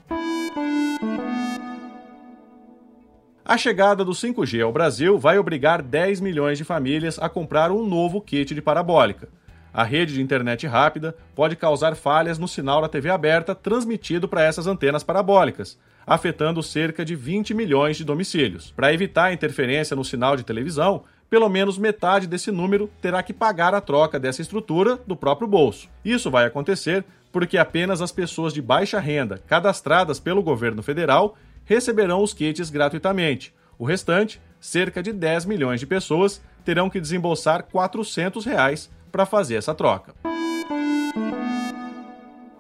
A 3.44 3.58
chegada 3.58 4.06
do 4.06 4.13
5G 4.13 4.63
ao 4.63 4.72
Brasil 4.72 5.20
vai 5.20 5.38
obrigar 5.38 5.82
10 5.82 6.22
milhões 6.22 6.58
de 6.58 6.63
famílias 6.63 7.20
a 7.20 7.27
comprar 7.27 7.72
um 7.72 7.86
novo 7.86 8.22
kit 8.22 8.56
de 8.56 8.62
parabólica. 8.62 9.27
A 9.74 9.84
rede 9.84 10.13
de 10.13 10.22
internet 10.22 10.65
rápida 10.65 11.13
pode 11.36 11.58
causar 11.58 11.94
falhas 11.94 12.39
no 12.39 12.48
sinal 12.48 12.82
da 12.82 12.88
TV 12.88 13.10
aberta 13.10 13.53
transmitido 13.53 14.29
para 14.29 14.46
essas 14.46 14.65
antenas 14.65 15.03
parabólicas, 15.03 15.77
afetando 16.08 16.63
cerca 16.63 17.03
de 17.03 17.18
20 17.18 17.53
milhões 17.53 17.98
de 17.98 18.06
domicílios. 18.06 18.72
Para 18.72 18.94
evitar 18.94 19.34
interferência 19.34 19.94
no 19.94 20.06
sinal 20.06 20.38
de 20.38 20.46
televisão, 20.46 21.03
pelo 21.29 21.48
menos 21.50 21.77
metade 21.77 22.27
desse 22.27 22.51
número 22.51 22.89
terá 23.01 23.21
que 23.21 23.33
pagar 23.33 23.75
a 23.75 23.81
troca 23.81 24.19
dessa 24.19 24.41
estrutura 24.41 25.00
do 25.05 25.15
próprio 25.15 25.48
bolso. 25.48 25.88
Isso 26.03 26.31
vai 26.31 26.45
acontecer 26.45 27.05
porque 27.31 27.57
apenas 27.57 28.01
as 28.01 28.12
pessoas 28.12 28.53
de 28.53 28.62
baixa 28.62 29.00
renda 29.00 29.41
cadastradas 29.48 30.19
pelo 30.19 30.41
governo 30.41 30.81
federal 30.81 31.38
receberão 31.65 32.24
os 32.24 32.33
kits 32.33 32.69
gratuitamente. 32.69 33.53
O 33.77 33.86
restante, 33.86 34.41
cerca 34.59 35.03
de 35.03 35.13
10 35.13 35.45
milhões 35.45 35.79
de 35.79 35.86
pessoas, 35.86 36.41
terão 36.65 36.89
que 36.89 37.00
desembolsar 37.00 37.63
400 37.63 38.43
reais 38.45 38.89
para 39.12 39.25
fazer 39.25 39.55
essa 39.55 39.75
troca 39.75 40.13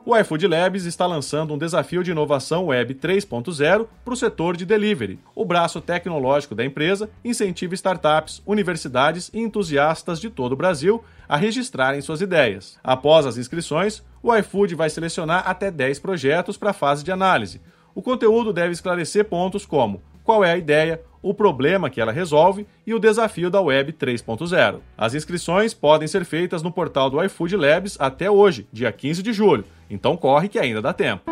o 0.09 0.17
iFood 0.17 0.47
Labs 0.47 0.85
está 0.85 1.05
lançando 1.05 1.53
um 1.53 1.57
desafio 1.57 2.03
de 2.03 2.09
inovação 2.09 2.65
Web 2.65 2.95
3.0 2.95 3.85
para 4.03 4.13
o 4.15 4.17
setor 4.17 4.57
de 4.57 4.65
delivery. 4.65 5.19
O 5.35 5.45
braço 5.45 5.79
tecnológico 5.79 6.55
da 6.55 6.65
empresa 6.65 7.11
incentiva 7.23 7.75
startups, 7.75 8.41
universidades 8.43 9.29
e 9.31 9.39
entusiastas 9.39 10.19
de 10.19 10.31
todo 10.31 10.53
o 10.53 10.55
Brasil 10.55 11.03
a 11.27 11.37
registrarem 11.37 12.01
suas 12.01 12.21
ideias. 12.21 12.79
Após 12.83 13.27
as 13.27 13.37
inscrições, 13.37 14.01
o 14.23 14.35
iFood 14.35 14.73
vai 14.73 14.89
selecionar 14.89 15.47
até 15.47 15.69
10 15.69 15.99
projetos 15.99 16.57
para 16.57 16.71
a 16.71 16.73
fase 16.73 17.03
de 17.03 17.11
análise. 17.11 17.61
O 17.93 18.01
conteúdo 18.01 18.51
deve 18.51 18.71
esclarecer 18.71 19.25
pontos 19.25 19.63
como 19.63 20.01
qual 20.23 20.43
é 20.43 20.53
a 20.53 20.57
ideia, 20.57 21.01
o 21.21 21.33
problema 21.33 21.89
que 21.89 21.99
ela 21.99 22.11
resolve 22.11 22.65
e 22.85 22.93
o 22.93 22.99
desafio 22.99 23.49
da 23.49 23.61
Web 23.61 23.93
3.0. 23.93 24.79
As 24.97 25.13
inscrições 25.13 25.73
podem 25.73 26.07
ser 26.07 26.25
feitas 26.25 26.63
no 26.63 26.71
portal 26.71 27.09
do 27.09 27.23
iFood 27.23 27.55
Labs 27.55 27.95
até 27.99 28.29
hoje, 28.29 28.67
dia 28.71 28.91
15 28.91 29.21
de 29.21 29.33
julho, 29.33 29.65
Então 29.89 30.15
corre 30.15 30.47
que 30.47 30.59
ainda 30.59 30.81
dá 30.81 30.93
tempo. 30.93 31.31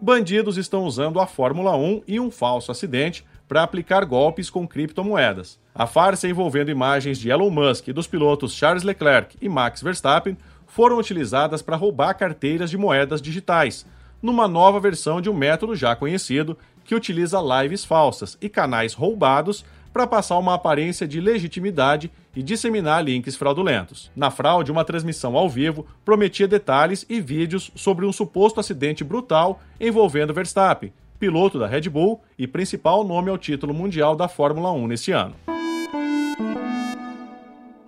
Bandidos 0.00 0.56
estão 0.56 0.84
usando 0.84 1.18
a 1.18 1.26
Fórmula 1.26 1.76
1 1.76 2.02
e 2.06 2.20
um 2.20 2.30
falso 2.30 2.70
acidente 2.70 3.24
para 3.48 3.62
aplicar 3.62 4.04
golpes 4.04 4.48
com 4.48 4.66
criptomoedas. 4.66 5.58
A 5.74 5.86
farsa 5.86 6.28
envolvendo 6.28 6.70
imagens 6.70 7.18
de 7.18 7.30
Elon 7.30 7.50
Musk 7.50 7.88
e 7.88 7.92
dos 7.92 8.06
pilotos 8.06 8.54
Charles 8.54 8.82
Leclerc 8.82 9.36
e 9.40 9.48
Max 9.48 9.82
Verstappen 9.82 10.36
foram 10.66 10.98
utilizadas 10.98 11.62
para 11.62 11.76
roubar 11.76 12.14
carteiras 12.14 12.70
de 12.70 12.76
moedas 12.76 13.22
digitais, 13.22 13.86
numa 14.20 14.48
nova 14.48 14.80
versão 14.80 15.20
de 15.20 15.30
um 15.30 15.34
método 15.34 15.74
já 15.76 15.94
conhecido 15.94 16.56
que 16.84 16.94
utiliza 16.94 17.40
lives 17.40 17.84
falsas 17.84 18.38
e 18.40 18.48
canais 18.48 18.94
roubados 18.94 19.64
para 19.96 20.06
passar 20.06 20.36
uma 20.36 20.52
aparência 20.52 21.08
de 21.08 21.22
legitimidade 21.22 22.12
e 22.34 22.42
disseminar 22.42 23.02
links 23.02 23.34
fraudulentos. 23.34 24.10
Na 24.14 24.30
fraude, 24.30 24.70
uma 24.70 24.84
transmissão 24.84 25.34
ao 25.38 25.48
vivo 25.48 25.86
prometia 26.04 26.46
detalhes 26.46 27.06
e 27.08 27.18
vídeos 27.18 27.72
sobre 27.74 28.04
um 28.04 28.12
suposto 28.12 28.60
acidente 28.60 29.02
brutal 29.02 29.58
envolvendo 29.80 30.34
Verstappen, 30.34 30.92
piloto 31.18 31.58
da 31.58 31.66
Red 31.66 31.88
Bull 31.88 32.20
e 32.38 32.46
principal 32.46 33.04
nome 33.04 33.30
ao 33.30 33.38
título 33.38 33.72
mundial 33.72 34.14
da 34.14 34.28
Fórmula 34.28 34.70
1 34.70 34.86
nesse 34.86 35.12
ano. 35.12 35.34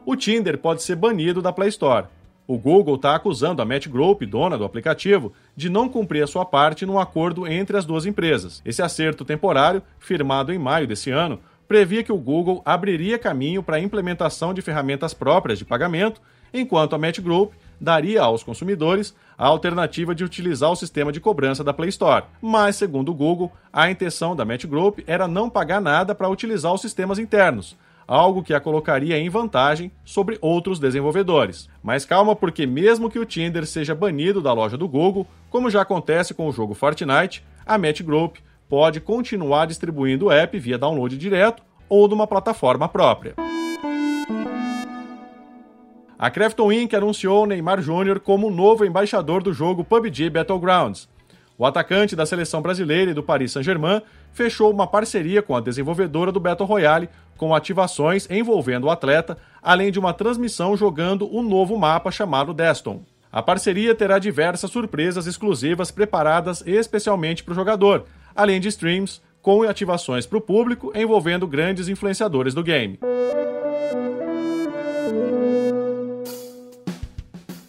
O 0.06 0.16
Tinder 0.16 0.56
pode 0.56 0.82
ser 0.82 0.96
banido 0.96 1.42
da 1.42 1.52
Play 1.52 1.68
Store. 1.68 2.06
O 2.46 2.56
Google 2.56 2.94
está 2.94 3.14
acusando 3.14 3.60
a 3.60 3.66
Match 3.66 3.88
Group, 3.88 4.22
dona 4.22 4.56
do 4.56 4.64
aplicativo, 4.64 5.34
de 5.54 5.68
não 5.68 5.86
cumprir 5.86 6.24
a 6.24 6.26
sua 6.26 6.46
parte 6.46 6.86
no 6.86 6.98
acordo 6.98 7.46
entre 7.46 7.76
as 7.76 7.84
duas 7.84 8.06
empresas. 8.06 8.62
Esse 8.64 8.80
acerto 8.80 9.26
temporário, 9.26 9.82
firmado 9.98 10.50
em 10.50 10.58
maio 10.58 10.86
desse 10.86 11.10
ano, 11.10 11.38
previa 11.68 12.02
que 12.02 12.10
o 12.10 12.16
Google 12.16 12.62
abriria 12.64 13.18
caminho 13.18 13.62
para 13.62 13.76
a 13.76 13.80
implementação 13.80 14.54
de 14.54 14.62
ferramentas 14.62 15.12
próprias 15.12 15.58
de 15.58 15.66
pagamento, 15.66 16.20
enquanto 16.52 16.94
a 16.94 16.98
Match 16.98 17.20
Group 17.20 17.52
daria 17.78 18.22
aos 18.22 18.42
consumidores 18.42 19.14
a 19.36 19.46
alternativa 19.46 20.14
de 20.14 20.24
utilizar 20.24 20.72
o 20.72 20.76
sistema 20.76 21.12
de 21.12 21.20
cobrança 21.20 21.62
da 21.62 21.74
Play 21.74 21.90
Store. 21.90 22.24
Mas, 22.40 22.76
segundo 22.76 23.10
o 23.10 23.14
Google, 23.14 23.52
a 23.70 23.90
intenção 23.90 24.34
da 24.34 24.46
Match 24.46 24.64
Group 24.64 25.00
era 25.06 25.28
não 25.28 25.50
pagar 25.50 25.80
nada 25.80 26.14
para 26.14 26.28
utilizar 26.28 26.72
os 26.72 26.80
sistemas 26.80 27.18
internos, 27.18 27.76
algo 28.06 28.42
que 28.42 28.54
a 28.54 28.60
colocaria 28.60 29.18
em 29.18 29.28
vantagem 29.28 29.92
sobre 30.04 30.38
outros 30.40 30.80
desenvolvedores. 30.80 31.68
Mas 31.82 32.06
calma, 32.06 32.34
porque 32.34 32.66
mesmo 32.66 33.10
que 33.10 33.18
o 33.18 33.26
Tinder 33.26 33.66
seja 33.66 33.94
banido 33.94 34.40
da 34.40 34.54
loja 34.54 34.78
do 34.78 34.88
Google, 34.88 35.26
como 35.50 35.70
já 35.70 35.82
acontece 35.82 36.32
com 36.32 36.48
o 36.48 36.52
jogo 36.52 36.74
Fortnite, 36.74 37.44
a 37.66 37.76
Match 37.76 38.00
Group 38.02 38.38
pode 38.68 39.00
continuar 39.00 39.66
distribuindo 39.66 40.26
o 40.26 40.32
app 40.32 40.58
via 40.58 40.78
download 40.78 41.16
direto 41.16 41.62
ou 41.88 42.06
de 42.06 42.14
uma 42.14 42.26
plataforma 42.26 42.88
própria. 42.88 43.34
A 46.18 46.30
Crafton 46.30 46.72
Inc. 46.72 46.94
anunciou 46.94 47.46
Neymar 47.46 47.80
Júnior 47.80 48.18
como 48.18 48.50
novo 48.50 48.84
embaixador 48.84 49.42
do 49.42 49.52
jogo 49.52 49.84
PUBG 49.84 50.28
Battlegrounds. 50.28 51.08
O 51.56 51.64
atacante 51.64 52.14
da 52.14 52.26
seleção 52.26 52.60
brasileira 52.60 53.10
e 53.10 53.14
do 53.14 53.22
Paris 53.22 53.52
Saint-Germain 53.52 54.02
fechou 54.32 54.70
uma 54.70 54.86
parceria 54.86 55.42
com 55.42 55.56
a 55.56 55.60
desenvolvedora 55.60 56.30
do 56.30 56.38
Battle 56.38 56.68
Royale, 56.68 57.08
com 57.36 57.54
ativações 57.54 58.28
envolvendo 58.30 58.84
o 58.84 58.90
atleta, 58.90 59.38
além 59.62 59.90
de 59.90 59.98
uma 59.98 60.12
transmissão 60.12 60.76
jogando 60.76 61.28
um 61.34 61.42
novo 61.42 61.76
mapa 61.76 62.10
chamado 62.10 62.52
Deston. 62.52 63.02
A 63.30 63.42
parceria 63.42 63.94
terá 63.94 64.18
diversas 64.18 64.70
surpresas 64.70 65.26
exclusivas 65.26 65.90
preparadas 65.90 66.62
especialmente 66.66 67.44
para 67.44 67.52
o 67.52 67.56
jogador, 67.56 68.06
além 68.38 68.60
de 68.60 68.68
streams 68.68 69.20
com 69.42 69.62
ativações 69.64 70.24
para 70.24 70.38
o 70.38 70.40
público 70.40 70.92
envolvendo 70.94 71.44
grandes 71.44 71.88
influenciadores 71.88 72.54
do 72.54 72.62
game. 72.62 73.00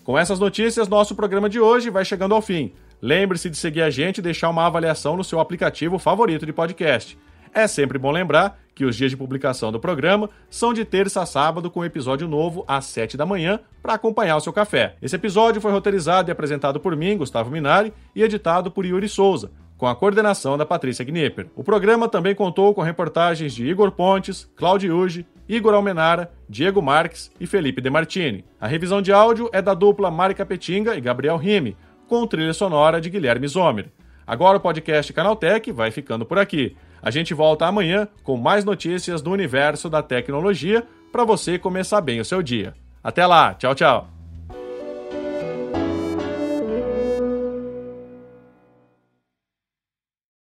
Com 0.04 0.18
essas 0.18 0.40
notícias, 0.40 0.88
nosso 0.88 1.16
programa 1.16 1.50
de 1.50 1.60
hoje 1.60 1.90
vai 1.90 2.06
chegando 2.06 2.36
ao 2.36 2.42
fim. 2.42 2.72
Lembre-se 3.02 3.50
de 3.50 3.58
seguir 3.58 3.82
a 3.82 3.90
gente 3.90 4.20
e 4.20 4.22
deixar 4.22 4.50
uma 4.50 4.66
avaliação 4.66 5.18
no 5.18 5.24
seu 5.24 5.40
aplicativo 5.40 5.98
favorito 5.98 6.46
de 6.46 6.54
podcast. 6.54 7.18
É 7.52 7.66
sempre 7.66 7.98
bom 7.98 8.12
lembrar 8.12 8.60
que 8.76 8.86
os 8.86 8.96
dias 8.96 9.10
de 9.10 9.18
publicação 9.18 9.72
do 9.72 9.80
programa 9.80 10.30
são 10.50 10.74
de 10.74 10.86
terça 10.86 11.22
a 11.22 11.26
sábado 11.26 11.72
com 11.72 11.84
episódio 11.84 12.28
novo 12.28 12.64
às 12.68 12.86
7 12.86 13.18
da 13.18 13.26
manhã 13.26 13.60
para 13.82 13.94
acompanhar 13.94 14.38
o 14.38 14.42
seu 14.42 14.54
café. 14.54 14.96
Esse 15.02 15.16
episódio 15.16 15.62
foi 15.62 15.72
roteirizado 15.72 16.30
e 16.30 16.32
apresentado 16.32 16.80
por 16.80 16.96
mim, 16.96 17.18
Gustavo 17.18 17.50
Minari, 17.50 17.92
e 18.16 18.22
editado 18.22 18.70
por 18.70 18.86
Yuri 18.86 19.10
Souza, 19.10 19.52
com 19.80 19.88
a 19.88 19.96
coordenação 19.96 20.58
da 20.58 20.66
Patrícia 20.66 21.06
Gnipper. 21.06 21.48
O 21.56 21.64
programa 21.64 22.10
também 22.10 22.36
contou 22.36 22.74
com 22.76 22.82
reportagens 22.82 23.56
de 23.56 23.66
Igor 23.66 23.92
Pontes, 23.92 24.48
Claudio 24.56 24.96
Uge, 24.96 25.26
Igor 25.48 25.74
Almenara, 25.74 26.30
Diego 26.50 26.82
Marques 26.82 27.32
e 27.40 27.48
Felipe 27.48 27.82
Demartini. 27.82 28.44
A 28.60 28.68
revisão 28.68 29.02
de 29.02 29.14
áudio 29.14 29.50
é 29.54 29.62
da 29.62 29.74
dupla 29.74 30.12
Mari 30.12 30.36
Capetinga 30.36 30.98
e 30.98 31.02
Gabriel 31.02 31.38
Rime, 31.38 31.78
com 32.10 32.28
trilha 32.28 32.54
sonora 32.54 33.00
de 33.00 33.10
Guilherme 33.10 33.48
Zomer. 33.48 33.90
Agora 34.28 34.58
o 34.58 34.62
podcast 34.62 35.14
Canaltech 35.14 35.72
vai 35.72 35.92
ficando 35.92 36.26
por 36.26 36.38
aqui. 36.38 36.76
A 37.02 37.10
gente 37.10 37.34
volta 37.34 37.66
amanhã 37.66 38.06
com 38.22 38.36
mais 38.36 38.66
notícias 38.66 39.22
do 39.22 39.32
universo 39.32 39.90
da 39.90 40.04
tecnologia 40.04 40.86
para 41.10 41.24
você 41.24 41.58
começar 41.58 42.02
bem 42.02 42.20
o 42.20 42.26
seu 42.26 42.44
dia. 42.44 42.74
Até 43.02 43.26
lá, 43.26 43.54
tchau, 43.54 43.74
tchau. 43.74 44.19